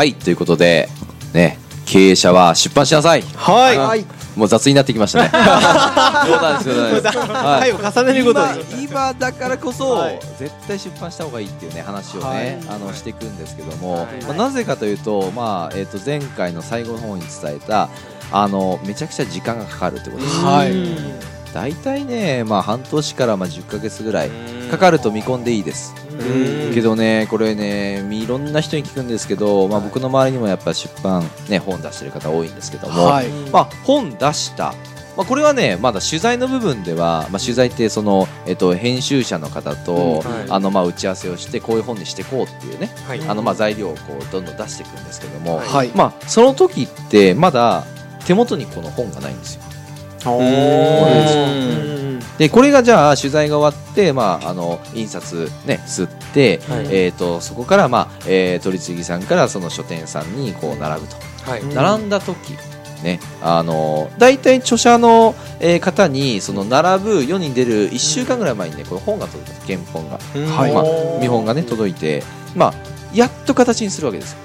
[0.00, 0.88] はいということで
[1.34, 3.22] ね経営者は出版しなさい。
[3.22, 3.76] はい。
[3.76, 4.06] はい。
[4.34, 5.28] もう雑になってきましたね。
[5.30, 5.42] そう
[6.40, 6.68] なんです。
[6.68, 8.60] よそうなんです回を重ねるごとに。
[8.84, 10.20] 今今だからこそ、はい。
[10.38, 12.76] 絶対出版した方がいいっていうね話をね、はい。
[12.76, 14.24] あのしていくんですけども、はい。
[14.24, 17.90] まあ、なぜかというと、まあえー、と前回の最後の方に伝えた
[18.32, 20.40] あのめちゃくちゃ時間がかかるってことです。
[20.42, 20.72] はい。
[21.52, 24.30] 大体ね、まあ、半年からまあ10ヶ月ぐらい
[24.70, 25.92] かかると見込んでいいです。
[26.04, 26.09] うん
[26.74, 33.28] けどねこれねいろんな人に聞くんですけど、まあ、僕の周りにもやっぱ出版、ね、本出してる方多いんですけども、はい。
[33.52, 34.74] まあ、本出した、
[35.16, 40.30] まあ、これはねまだ取材の部分では、まあ、取材ってその、えっと、編集者の方と、うん。
[40.30, 40.50] はい。
[40.50, 43.20] あのまあ打ち合わせをしてこういう本にしていこうっていうね、はい。
[43.28, 45.88] あのまあ材料をこうどんどん出していくんですけども、はい。
[45.94, 47.84] まあ、その時ってまだ
[48.26, 49.62] 手元にこの本がないんですよ。
[50.26, 56.86] うんでこれがじゃあ取材が終わって、まあ、あの印刷ね吸って、はい。
[56.86, 61.74] えー、とそこから、まあえー取り次ぎさんからその書店さんにこう並ぶと、はい。
[61.74, 62.56] 並んだ時
[63.02, 70.18] ねあの大体著者の、えー方にその並ぶ世に出る1週間ぐらい前にねこの本が届くんです原本が、
[70.56, 70.72] はい。
[70.72, 70.84] まあ、
[71.20, 72.22] 見本がね届いて
[72.56, 74.38] まあやっと形にするわけですよ。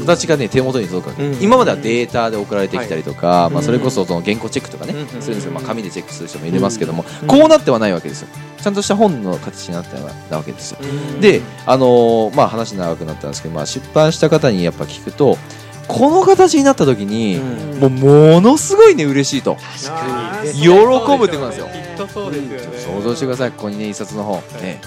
[0.00, 1.42] 形がね手元に届くわけ、うん。
[1.42, 8.28] 今まではデータで送られてきたりとか、まあ、うんそれこそその原稿チェックとかね、うんするんですけど、まあ、紙でチェックする人もいれますけども、うんこうなってはないわけですよ。
[8.60, 9.96] ちゃんとした本の形になって
[10.30, 10.78] たわけですよ。
[11.20, 15.36] で、あのーまあ話長くなったんですけど、まあ、出版した方にやっぱ聞くと
[15.88, 17.40] この形になった時に、
[17.80, 19.56] もうものすごいね嬉しいと。
[20.54, 20.68] 喜
[21.18, 21.66] ぶってことなんですよ。
[21.66, 21.96] ね。
[21.96, 23.50] 想像してください。
[23.52, 24.80] ここにね一冊の本、ね。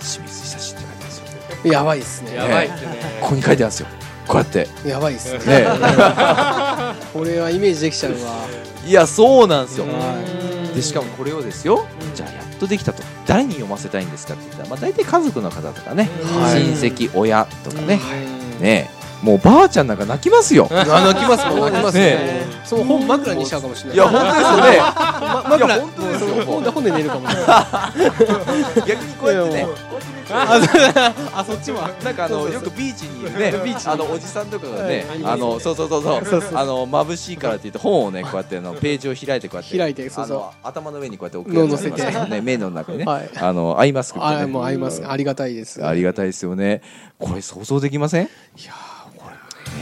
[0.00, 0.49] 清水
[1.64, 2.34] やばいですね。
[2.34, 3.20] やばいですね。
[3.20, 3.86] ここに書いてあるんですよ。
[4.26, 4.68] こうやって。
[4.86, 5.38] やばいですね。
[5.38, 5.66] ね
[7.12, 8.18] これ はイメージできちゃうわ。
[8.86, 9.84] いやそうなんですよ。
[9.84, 10.40] は
[10.74, 11.84] でしかもこれをですよ。
[12.14, 13.02] じゃあやっとできたと。
[13.26, 16.62] 誰に読ませたいんですかって言ったら、まあ、大体家族の方とかね、はい。
[16.62, 18.00] 親戚親とかね、
[18.60, 18.90] いね
[19.22, 20.68] もうばあちゃんなんか泣きますよ。
[20.70, 23.96] あ泣きますもん泣きますねねその本枕にしちゃうかもしれない。
[23.96, 24.78] いや本当ですよね。
[25.20, 25.80] ま枕。
[25.80, 26.72] 本当ですよ。
[26.72, 27.92] 本で寝るかもしれな
[28.76, 28.82] い。
[28.86, 29.66] 逆にこうやってね
[30.32, 33.52] あ そっちはなんかあのよくビーチにいるね
[33.86, 35.20] あのおじさんとかがねはい。
[35.24, 36.42] あのそうそうそうそう。
[36.54, 39.78] あの眩しいからって言って本をねこうやってあの ページを開いてこうやって。
[39.78, 40.42] 開いてそうそう。
[40.62, 42.40] 頭の上にこうやって置くやつありますのね。
[42.40, 43.04] 目の中にね。
[43.04, 43.30] はい。
[43.36, 45.02] あのアイマスクあもう合います。
[45.06, 45.84] ありがたいです。
[45.84, 46.82] ありがたいですよね。
[47.18, 48.24] これ想像できません？
[48.24, 48.26] い
[48.64, 48.72] や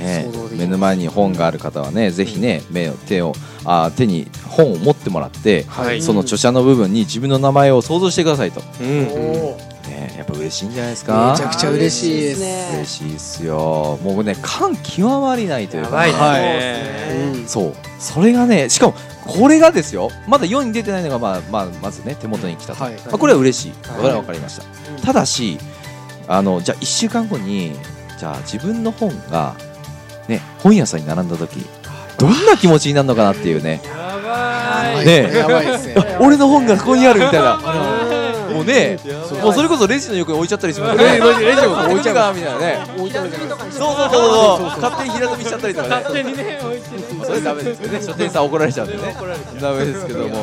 [0.00, 0.24] ね。
[0.26, 0.56] 想像できます。
[0.56, 3.32] 目の前に本がある方はねぜひね目を手を
[3.64, 6.00] あ手に本を持ってもらって、はい。
[6.00, 9.06] その著者の部分に自分の名前を想像してくださいと、うん。
[9.08, 9.56] ね、
[10.18, 11.30] やっぱ嬉しいんじゃないですか？
[11.32, 12.74] めちゃくちゃ嬉しいです。
[12.76, 13.98] 嬉しいですよ。
[14.02, 16.42] もうね感極まりないというか、やばいですはい。
[16.42, 17.74] ねうんそう。
[17.98, 20.10] それがねしかもこれがですよ。
[20.26, 22.94] まだ世に出てないのが、まあまあ、まずね手元に来たと、はい。
[22.94, 23.72] まあ、これは嬉しい。
[23.88, 23.96] はい。
[23.98, 24.64] これは分かりました、
[25.06, 25.58] ただし
[26.26, 27.72] あのじゃあ1週間後に
[28.18, 29.54] じゃあ自分の本が、
[30.26, 31.64] ね、本屋さんに並んだ時
[32.18, 33.80] どんな気持ちになるのかなっていうね。
[33.84, 35.06] やばい。
[35.06, 35.32] ね。
[35.32, 35.94] やばいですね。
[36.20, 37.60] 俺の本がここにあるみたいな
[38.58, 38.98] もうね
[39.42, 42.14] もうそれこそレジの横に置いちゃったりしますレジレジの横に置いちゃう。
[42.14, 42.78] かみたいなね。
[42.98, 43.96] 置いてあるじゃないですかそう。
[43.96, 44.80] そうそうそう。
[44.80, 45.94] 勝手に平飛びしちゃったりとかね。
[45.94, 48.02] 勝手にね置いてねそれダメですよね。
[48.02, 48.86] 書店さん怒られちゃう。
[48.86, 49.16] んでね
[49.60, 50.28] ダメですけども。
[50.28, 50.38] いや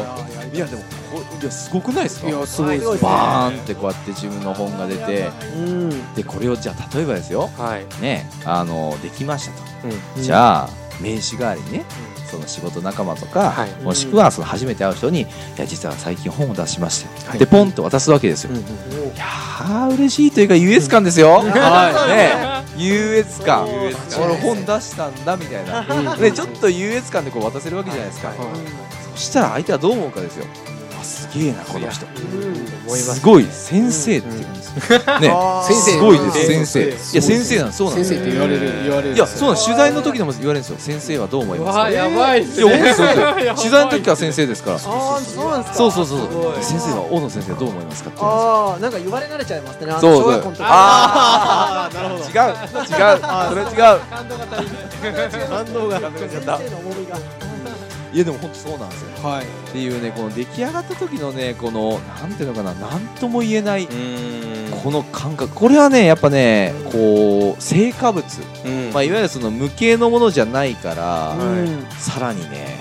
[0.53, 0.81] いやでも
[1.12, 2.30] こいやすごくないですか？
[2.30, 3.00] いやすごいですね。
[3.02, 6.14] バーンってこうやって自分の本が出てうん。
[6.14, 7.50] でこれをじゃあ例えばですよ。
[7.58, 8.02] はい。
[8.02, 10.24] ねあのできましたと、うん。
[10.24, 10.70] じゃあ
[11.02, 11.86] 名刺代わりにね
[12.30, 13.84] その仕事仲間とか、はい。
[13.84, 15.25] もしくはその初めて会う人に「い
[15.58, 17.40] や実は最近本を出しまして」はい。
[17.40, 22.66] でポンと渡すわけですよ、うんいやー嬉しいというか優越感ですよ、はいね。
[22.78, 23.66] 優越感。
[23.68, 28.34] 優越俺本出したんだみたいな、 ね、ちょっと優越感でこう渡せるわけじゃないですか、
[29.14, 30.46] そしたら相手はどう思うかですよ
[31.40, 32.06] げえなこの人。
[32.88, 35.34] すすごい先生って言うんですよ、ね。
[35.68, 36.91] 先生すごいです先先生。
[36.97, 40.78] 生いや先生なんそうなんです先生って言われる言われるいやそうなん取材の時でも言われるんですよ。
[40.79, 41.79] 先生はどう思いますか？
[41.81, 42.44] わやばい。
[42.44, 44.75] いや 取材の時から先生ですから。
[44.78, 44.81] ああ
[45.22, 45.78] そうなんですか。
[45.78, 46.19] そうそうそう
[46.62, 49.93] 先生は大野先生はどう思いますかってああなんか言われ慣れちゃいますね。
[49.99, 52.23] そう小学校の時ああなるほど。
[52.23, 52.29] 違う。
[52.29, 52.85] 違う。
[52.85, 53.99] それは違う。
[54.09, 55.99] 感動が足りない感動が。
[55.99, 57.17] 先生の重みが
[58.16, 59.28] いやでも本当そうなんですよ。
[59.28, 59.46] はい。
[59.46, 63.90] っていうねこの出来上がった時のねこのなんていうのかななんとも言えない
[64.84, 65.53] この感覚。
[65.53, 68.23] これはねやっぱねこう成果物、
[68.94, 72.78] まあ、いわゆるその無形のものじゃないから、うんさらにね、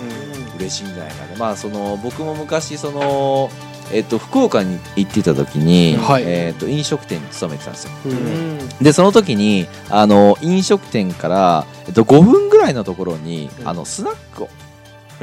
[0.56, 1.36] 嬉しいんじゃないかな。
[1.36, 3.50] まあその僕も昔その
[3.92, 6.22] えっと、福岡に行ってた時に、はい。
[6.26, 7.90] えっと、飲食店に勤めてたんですよ。
[8.06, 8.58] うん。
[8.80, 13.68] でその時にあの飲食店から、えっと、5分ぐらいのところに、うん。
[13.68, 14.48] あのスナックを、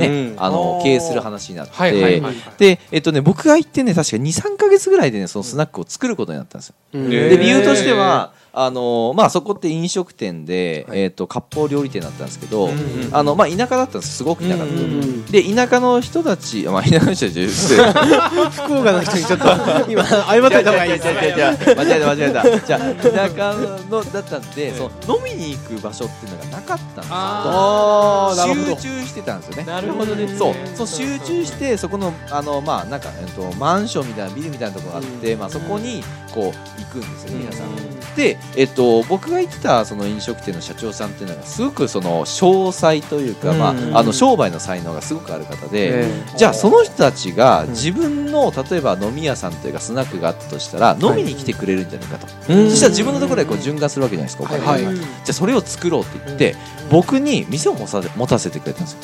[0.01, 0.43] ねうん。
[0.43, 6.75] あの経営する話になって、はいはいはいで、えっとね、僕が行ってね確か23か月ぐらいでねそのスナックを作ることになったんですよ、
[7.09, 14.17] で理由としてはあのまあそこって飲食店で、えっ、と割烹料理店だったんですけど、うんうんあのまあ田舎だったんです。
[14.17, 14.57] すごく田舎。
[14.57, 15.25] だった、うん。
[15.25, 19.47] で田舎の人たちまあ 田舎の人たち 福岡の人にちょっと
[19.89, 22.67] 今謝った方がいいです間違えた間違えた。
[22.67, 23.53] じゃあ田舎
[23.89, 27.11] のだったんでその飲みに行く場所っていうのがなかったんですよ。
[27.11, 28.75] あーなるほど。
[28.75, 29.63] 集中してたんですよね。
[29.63, 30.37] なるほどですね。
[30.37, 30.53] そう。
[30.75, 38.00] そう集中してそこのあのまあなんか、えっと、マンションみたいなビルみたいなところがあって、まあ、そこにこう行くんですよね皆さん。
[38.15, 46.05] で、えっと、僕が行ってたその飲食店の社長さんっていうのがすごくその詳細というか、まあ、あの商売の才能がすごくある方で、
[46.37, 52.35] じゃあその人たちが自分の例えば飲み屋さんというかスナックがあったとしたら飲みに来てくれるんじゃないかと、そ
[52.75, 54.85] したら自分のところでこう循環するわけじゃないですかお金がはい。
[54.85, 56.55] はいじゃあそれを作ろうって言って
[56.89, 58.99] 僕に店を持たせ持たせてくれたんですよ。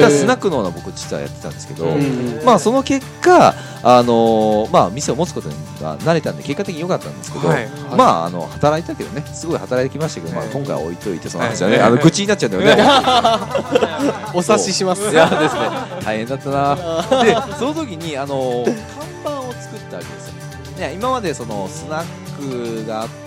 [0.00, 7.68] だスナックのオーナー僕実はやってたんですけど、うんまあその結果、あのーまあ、店を持つことには慣れたんで結果的に良かったんですけど、はい
[8.00, 9.20] まああの働いたけどね。
[9.26, 12.82] すごい働いてきましたけど、まあ、今回は置いといてその話はね、はいあの愚痴になっちゃうんだよね。
[14.32, 15.02] お察しします。
[15.02, 15.60] いやですね。
[16.02, 16.76] 大変だったな。
[17.22, 18.74] でその時にあの看
[19.20, 20.34] 板を作ったわけですよ。
[20.78, 23.19] ね今までそのスナックがあった、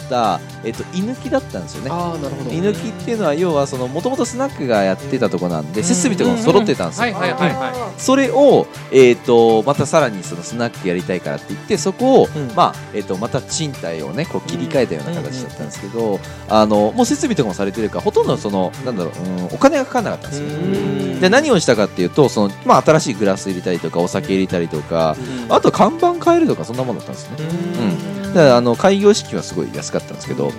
[0.63, 1.91] えっと、居抜きだったんですよね。
[1.91, 2.49] ああなるほど。
[2.51, 12.51] 居抜きっていうのは要はそのもともとスナックがやってたとこなんで設備とかも揃ってたんですよ、はいはいはいはそれを、えー、とまたさらにそのスナックやりたいからって言ってそこを、うん。
[12.55, 16.19] まあえー、とまた賃貸をねこう切り替えたような形だったんですけど、
[16.49, 20.47] あのもう設備とかもされてるからほとんどそのなんだろう、うん、お金がかからなかったんですよ。
[20.47, 21.19] ん。
[21.19, 25.15] で何をしたかっていうとその、まあ、新しいグラス入れたりとかお酒入れたりとか、
[25.49, 27.37] あと看板変えるとかそんなものだったんですね。
[27.39, 30.51] うん、だからあの開業資金はすごい安かったんですけど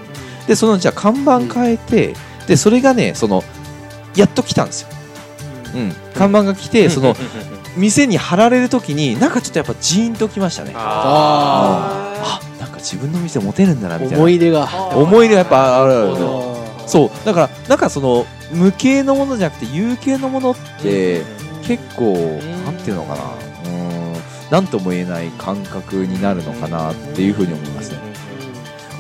[0.47, 2.15] でそのじゃあ看板変えて、
[2.47, 3.43] でそれがねその
[4.15, 4.88] やっと来たんですよ。
[5.75, 7.17] うん、看板が来て その
[7.76, 10.73] 店に貼られるときになんかちょっとやっぱジーンときましたね。
[10.75, 14.19] ああなんか自分の店持てるんだなみたいな。
[14.19, 14.69] 思い出が。
[14.94, 15.93] 思い出がやっぱある。
[15.93, 16.27] あるある
[16.85, 17.11] あそう。
[17.27, 21.23] だからなんかその無形のものじゃなくて有形のものって
[21.67, 22.12] 結構
[22.65, 23.23] なんていうのかな。
[23.79, 23.83] うん
[24.55, 27.99] なんとも言えない感覚になるのかなっていうふうに思いますね。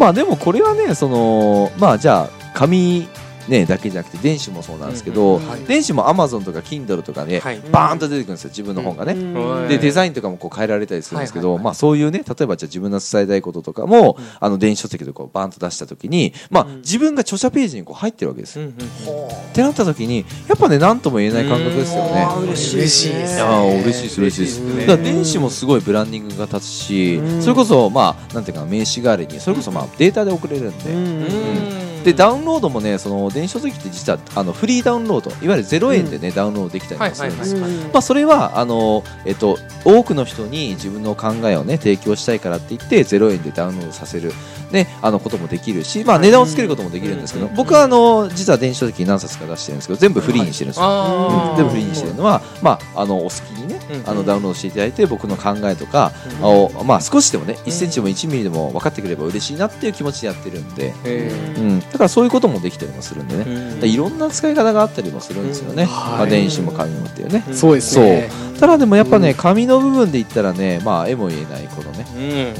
[0.00, 3.06] まあでもこれはねそのまあじゃあ紙
[3.48, 5.60] ねだけじゃなくて電子もそうなんですけど、うんはい。
[5.64, 7.60] 電子も Amazon とか Kindle とかで、はい。
[7.70, 11.64] バーンと出てくるんですよ自分の本がね、うんでデザインとかもこう変えられたりするんですけど、はいはいはい。
[11.64, 18.66] まあ、そういうね例えばじゃあ自分の伝えたいこととかも、うんあの電子書籍でこうバーンと出した時に、まあ、うん自分が著者ページにこう入ってるわけですよ。
[18.66, 22.26] うんうんってなった時にやっぱね何とも言えない感覚ですよね。
[22.26, 23.82] ー嬉しいですね。
[23.84, 27.42] 嬉しいです嬉しいです、だから電子もすごいブランディングが立つし、うん。
[27.42, 31.73] それこそまあなんていうか名刺代わりにそれこそまあデータで送れるんで、うん
[32.04, 37.54] でダウンロードもねその電子書籍って実はあのフリーダウンロードいわゆる0円でね、ダウンロードできたりもするんです
[37.92, 44.32] まあ、それはあの、えっと、多くの人に自分の考えを、ね、提供したいからって言って0円でダウンロードさせる、
[44.70, 47.54] ね、あのこともできるし、まあ、値段をつけることもできるんですけど、うん。
[47.54, 50.84] 僕はあの実は電子書籍何冊か出してるんですけど全部フリーにしてるんですよ。
[50.84, 51.56] あー。
[51.56, 61.28] 全部フリーにしてるのは、まあ、あのお好きにね、うんあのダウンロードしていただいて僕の考えとかうんを、まあ、少しでもね1センチでも1ミリでも分かってくれば嬉しいなっていう気持ちでやってるんで、へ
[61.58, 65.88] うん、だからそういうこともできたりもするんでね、いろんな使い方があったりもするんですよね、うん。
[65.90, 67.44] まあ、電子も紙もっていうね。
[67.52, 68.28] そうですね。
[68.58, 72.04] ただでもやっぱね、うん紙の部分で言ったらね、まあ、絵も言えないこのね、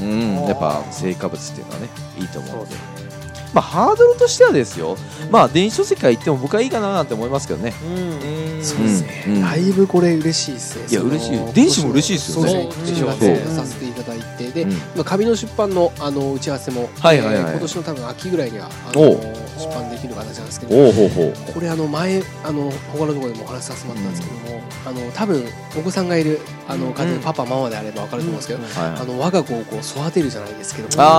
[0.01, 0.39] うん。
[0.39, 2.75] うん、やっぱ成果物っていうのはねいいと思うので、
[3.53, 4.95] まあ、ハードルとしてはですよ、
[5.31, 7.73] まあ、電子書籍から言っても僕はいいかななんて思いますけどね。
[8.61, 9.41] そうですね、うん。
[9.41, 10.85] だいぶこれ嬉しいですね。
[10.89, 11.53] いや嬉しい。
[11.53, 12.51] 電子も嬉しいですよね。
[12.51, 14.71] そうですねそう10月させていただいてで、うん。
[14.71, 17.35] まあ、紙の出版のあの打ち合わせも、はいはいはい。
[17.35, 19.01] えー今年の多分秋ぐらいにはあの
[19.57, 21.53] 出版できる形なんですけどおおほうほう。
[21.53, 25.45] これあの前あの他のところでもお話しさせてもらったんですけども、あの多分
[25.77, 31.09] お子さんがいるあの家庭のパパママであれば分かると思うんですけど、あの我が子をこう育てるじゃないですけどもよ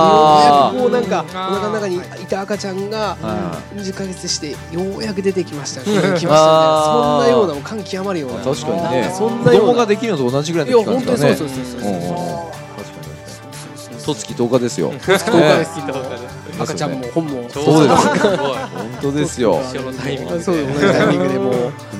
[0.71, 8.43] うやくこうなんかお腹の中にいた赤ちゃんがは10ヶ月してようやく出てきましたね来ましたみたいなそんなようなもう感極まるような。
[8.43, 9.01] 確かにね。
[9.01, 9.71] なんそん子なような。
[9.73, 12.47] 供ができるのと同じぐらいの期間本当にですからね
[14.07, 14.93] とつき10日ですよ。
[14.93, 15.75] 10日です。
[15.77, 15.83] ね。
[16.59, 17.49] 赤ちゃんも本も。
[17.49, 19.61] そうです本当ですよ。
[19.69, 21.53] 一緒のタイミングでそう同じタイミングでも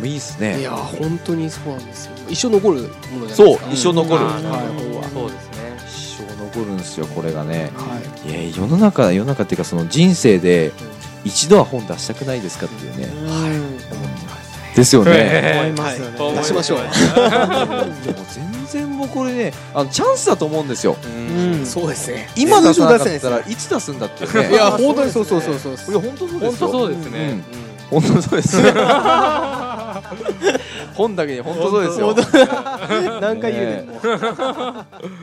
[0.04, 0.60] いいっすね。
[0.60, 2.14] いや本当にそうなんですよ。
[2.30, 3.38] 一生残るものじゃないですか。
[3.38, 4.26] そう一生残る。
[5.14, 7.72] そうですね一生残るんですよこれがね。
[7.76, 8.34] はい。
[8.48, 10.72] や世の中世の中っていうかその人生で
[11.26, 13.08] 一度は本出したくないですかっていうね。
[14.76, 15.54] ですよね。
[15.60, 16.36] 思いますよね。
[16.38, 16.80] 出しましょう。
[16.80, 20.96] でも全然もうこれねあのチャンスだと思うんですよ。
[21.04, 21.66] うん。
[21.66, 22.30] そうですね。
[22.36, 24.52] 今出さなかったらいつ出すんだっていうね。
[24.52, 25.74] いや本当にそうそうそうそう。
[25.74, 26.68] いや本当そうですよ。
[26.70, 27.44] 本当そうですね。
[27.90, 28.74] 本当そうです本
[31.08, 32.16] 本だけに本当そうですよ。
[33.22, 34.02] 何回言うねんもう。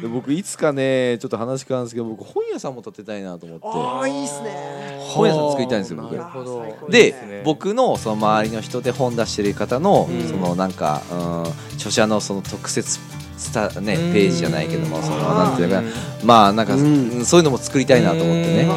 [0.00, 3.66] で僕いつかねちょっと話変わるんですけど僕本屋さんも建てたいなと思って。
[3.66, 4.98] ああいいっすね。
[5.14, 6.16] 本屋さん作りたいんですよ僕。
[6.16, 6.64] なるほど。
[6.88, 10.28] で僕のその周りの人で本出してる方のうん。
[10.28, 11.42] そのなんかうん
[11.74, 12.98] 著者のその特設
[13.36, 15.82] スタねうんページじゃないけどもそのなんていうか
[16.24, 17.24] まあなんかうん。
[17.24, 18.68] そういうのも作りたいなと思ってね。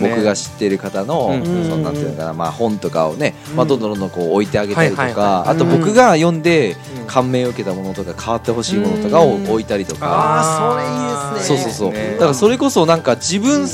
[0.00, 1.44] 僕が知ってる方の、うん。
[1.44, 7.06] そのなんていうのかな、まあ、本とかをね、まあ、どんどんどんどんこう置いてあげたりとか、あと僕が読んでうん。
[7.06, 11.58] 感銘を受けたものとか変わってほしいものとかを置いたりとか、あーそれいいですね。
[11.58, 12.12] そうそうそう、ね。
[12.14, 13.68] だからそれこそなんか自分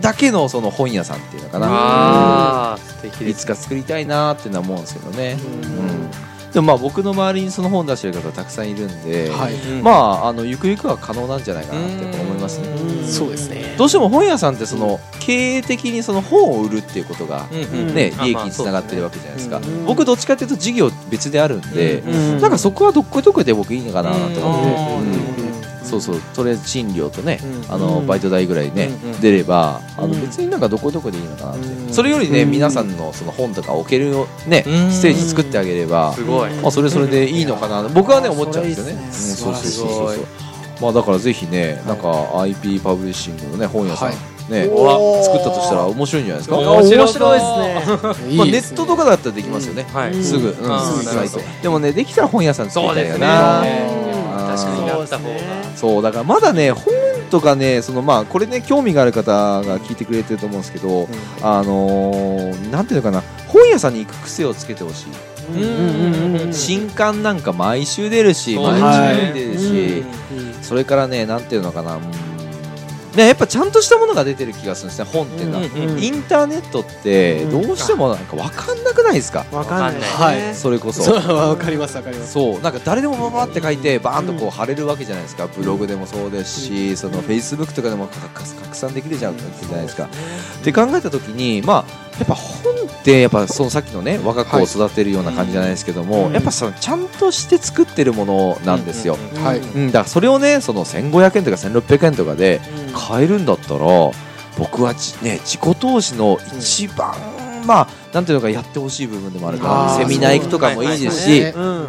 [0.00, 2.78] だけのその本屋さんっていうのかな、
[3.20, 9.54] いつか作りたいなっていうのは思うんですけどね、うんでもまあ僕の周りにその本出してる方たくさんいるんで、はい。
[9.54, 9.82] うん。
[9.82, 12.60] まああのゆくゆくは可能なんじゃないかなって思います。
[12.60, 12.68] ね。
[12.68, 13.08] うん。
[13.08, 13.74] そうですね。
[13.78, 25.21] どうしても本屋さんってその経営的にその本を売るっていうことがうんうんね、あ利益につながってるわけじゃないですか、うん僕どっちかっていうと事業別であるんで、うんなんかそこはどこどこで僕いいのかなと思って、うんうん
[25.84, 26.20] そうそう。
[26.34, 27.74] とりあえず賃料とね、うん。
[27.74, 30.20] あのバイト代ぐらいね、うん出ればあのうん。
[30.20, 31.92] 別になんかどこどこでいいのかなって、うん。
[31.92, 34.12] それよりね、うん皆さんのその本とか置ける
[34.46, 34.90] ね、うん。
[34.90, 36.50] ステージ作ってあげれば、すごい。
[36.54, 37.88] まあ、それそれでいいのかな。
[37.88, 38.92] 僕はね思っちゃうんですよね。
[38.92, 40.26] うんそうそうそうそう。
[40.80, 44.16] まあだからぜひねなんか IP パブリッシングのね本屋さん、はい。
[44.50, 46.56] ね作ったとしたら面白いんじゃないですか？
[46.58, 48.36] 面白いですね。
[48.36, 50.14] まあ、ネットとかだったらできますよね、はい。
[50.24, 50.54] すぐ、うん。
[50.54, 53.30] すぐでもねできたら本屋さん作りたいよそうです
[53.96, 54.01] ね
[54.56, 55.36] 確かになった方が。
[55.76, 56.92] そうだからまだね本
[57.30, 61.08] とかねそのまあこれね興味がある方が聞いてくれてると思うんですけど、
[61.42, 65.06] あのーなんていうのかな本屋さんに行く癖をつけてほしい、
[65.54, 65.62] うん。
[65.62, 70.04] うんうん新刊なんか毎週出るし毎週出るし、
[70.36, 70.62] うん。
[70.62, 72.02] それからねなんていうのかなうん
[73.16, 80.00] ねやっぱちゃんとしたものが出てる気がするんですね本っていうのは、うんうんインターネットってどうしてもなんか分かんなくないですか、わかんない。
[80.00, 81.02] はいそれこそ。
[81.02, 82.32] そうわかりますわかります。
[82.32, 85.46] そうなんか誰でもバババって書いてバーンとこう貼れるわけじゃないですか。
[85.46, 90.04] ブログでもそうですしそのフェイスブックとかでもかか拡散できるじゃんじゃないですか。
[90.04, 102.60] って考えた時にまあやっぱ本ってやっぱそのさっきのね我が子を育てるような感じじゃないですけども、うんやっぱそのちゃんとして作ってるものなんですよ、うんはいうん、だからそれをねその1500円とか1600円とかで
[102.92, 104.10] 買えるんだったら
[104.58, 107.14] 僕はね自己投資の一番、
[107.66, 111.40] まあなんていうのかやってほしい部分でもあるからセミナー行くとかもいいですし、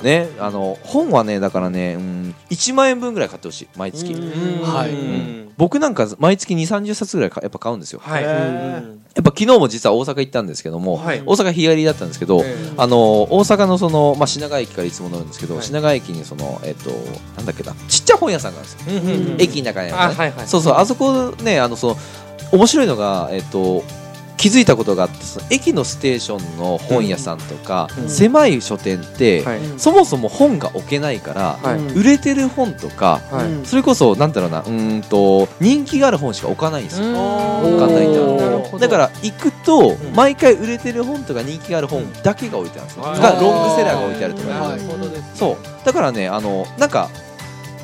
[0.03, 4.91] ね、あの本はねだからね、うん、1万円分ぐらい買ってほしい毎月、うんはい。
[4.91, 5.53] うん。
[5.57, 7.99] 僕なんか毎月2 3 0冊ぐらいかやっぱ買うんですよ。
[8.03, 8.23] はい。
[8.23, 8.83] やっ
[9.15, 11.21] ぱ昨日も実は大阪行ったんですけども、はい。
[11.21, 12.73] 大阪日帰りだったんですけど、ええ。
[12.77, 15.63] あの大阪のその、まあ、品川駅からいつも乗るんですけど、はい。
[15.63, 16.89] 品川駅にそのえっ、と
[17.37, 20.15] なんだっけなちっちゃい本屋さんがあるんですよ、駅の中にある、ね。
[20.15, 20.47] あはいはい。
[20.47, 21.97] そうそうあそこねあのその
[22.51, 23.83] 面白いのがえっ、と
[24.37, 28.09] 気づいたことがあってその駅のステーションの本屋さんとか、うん。
[28.09, 29.59] 狭い書店って、はい。
[29.77, 31.77] そもそも本が置けないから、はい。
[31.77, 33.45] うん売れてる本とかはい。
[33.47, 37.07] うんそれこそなんだろうなうーんと人気がある本しか置かないんですよ。
[37.07, 37.13] うん。
[37.79, 38.41] わかんないんだおー。
[38.41, 39.97] なるほどだから行くとん。
[40.15, 43.21] 毎回売れてる本とか人気がある本だけが置いてあるんですよ、うん。
[43.21, 44.77] がロングセラーが置いてあるとか、
[45.35, 45.57] そう。
[45.85, 47.09] だからねあのなんか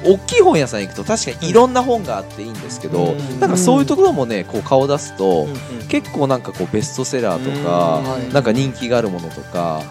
[0.03, 3.39] 大きい本屋さん行くと確かにいろんな本があっていいんですけど、うん。
[3.39, 5.47] なんかそういうところもねこう顔出すと、
[5.89, 8.33] 結構なんかこうベストセラーとか、はい。
[8.33, 9.83] なんか人気があるものとか、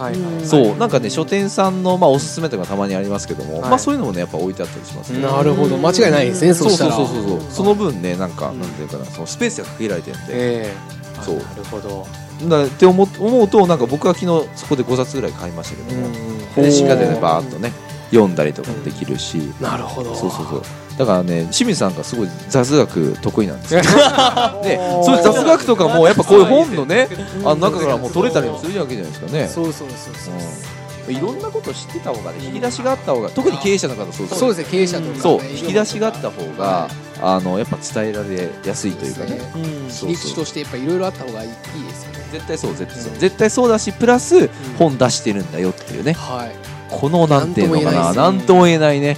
[0.44, 3.70] そうなんかね書店さんの、まあ、おすすめとかたまにありますけども、はい。
[3.70, 5.76] まあそういうのもねやっぱ置いてあったりしますね、なるほど。
[5.76, 7.06] 間違いないですねそそうそうそう。
[7.06, 11.22] そうそうその分ねなんか、なんていうかなそのスペースが限られてるんで、ええ。
[11.22, 11.36] そう。
[11.36, 12.06] なるほど。
[12.48, 16.08] だって思う思うとなんか僕は昨日そこで5冊ぐらい買いましたけども、
[16.54, 17.72] でしっかりねバーッとね
[18.10, 20.14] 読んだりとかもできるし、なるほど。
[20.14, 20.62] そうそうそう。
[20.98, 23.80] だからね清水さんがすごい雑学得意なんですよ。
[24.62, 27.08] でそういう雑学とかもやっぱこういう本のね
[27.44, 29.48] あの中からもう取れたりもするわけじゃないですかね。
[29.48, 29.88] そうそうそう
[30.24, 31.12] そうう。
[31.12, 31.16] ん。
[31.16, 36.88] いろんなこと知ってた方がね引き出しがあった方が特に経営者の方そうですそうですね経営者とかそうね引き出しがあった方が
[37.22, 39.40] あのやっぱ伝えられやすいというかね。
[39.88, 41.54] 切り口としてやっぱいろいろあった方がいいいい
[41.86, 42.18] ですよね。
[42.32, 46.12] 絶対そう絶対そう絶対そうだしプラス本出してるんだよっていうね。
[46.14, 49.16] はいこのなんていうのかなななんとも言えないね。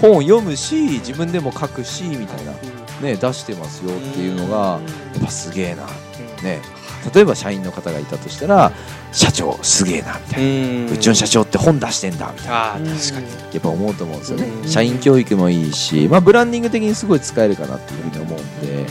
[0.00, 2.52] 本読むし自分でも書くしみたいな。
[3.02, 4.78] ね出してますよっていうのが
[5.14, 5.86] やっぱすげえな。
[6.42, 6.60] ね。
[7.12, 8.70] 例えば社員の方がいたとしたら
[9.10, 10.92] 社長すげえなみたいな。
[10.92, 12.94] うちの社長って本出してんだみたいな。
[12.94, 13.26] 確かに。
[13.52, 14.44] やっぱ思うと思うんですよね。
[14.44, 14.68] うん。
[14.68, 18.86] 社員教育もいいしまあブランディング的にすごい使えるかなっていうふうに思うんで。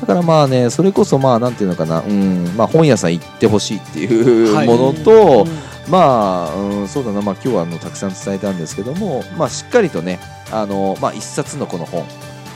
[0.00, 2.00] だからまあねそれこそまあなんていうのかな。
[2.00, 2.54] うん。
[2.56, 4.66] まあ本屋さん行ってほしいっていうはい。
[4.66, 5.46] ものと、
[5.88, 10.20] まあ、うん、そうだな、まあ、今日はあのたくさん伝えたんですけども、まあ、しっかりとね、
[10.52, 12.04] あの、まあ、一冊のこの本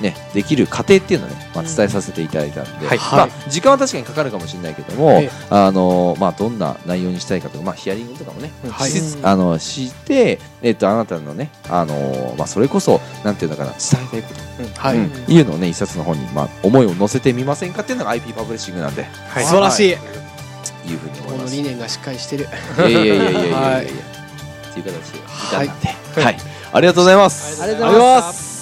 [0.00, 2.99] ね、できる過程っていうのをね、まあ、うん伝えさせていただいたんで、はい。
[2.99, 8.90] まあ、時間は確かにかかるかもしれないけども、ええあのまあ、どんな内容にしたいかとか、まあ、ヒアリングとかもね、はい。
[8.90, 14.35] しあのして、えっと、あなたのね、あのまあ、それこそ、なんていうのかな、伝えたいこ
[14.75, 15.33] と、はい、うん。
[15.33, 19.45] いうのをね、一冊の本に、まあ、思いを乗せてみませんかっていうのが IP パブリッシングなんで、はい。
[19.45, 19.97] 素晴らしい、
[20.88, 21.55] いうふうに思います。
[21.55, 22.49] この理念がしっかりしてる。
[22.79, 23.87] いやいやいやいやいやいやいや、はい。
[23.87, 25.88] っていう形で、時間なんで、
[26.23, 26.37] はい、
[26.73, 27.62] ありがとうございます。
[27.62, 28.53] ありがとうございます